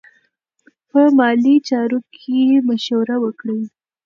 [0.89, 3.61] په مالي چارو کې مشوره وکړئ.